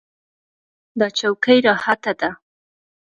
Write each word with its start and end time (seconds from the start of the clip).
دا 0.99 1.07
چوکۍ 1.17 1.57
راحته 1.67 2.11
ده. 2.19 2.29